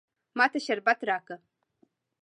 [0.37, 1.35] ما ته شربت راکه.